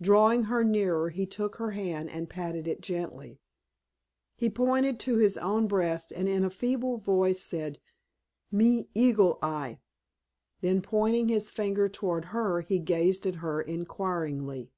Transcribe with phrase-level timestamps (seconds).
[0.00, 3.40] Drawing her nearer he took her hand and patted it gently.
[4.34, 7.78] He pointed to his own breast and in a feeble voice said:
[8.50, 9.78] "Me Eagle Eye,"
[10.62, 14.70] then pointing his finger toward her he gazed at her inquiringly.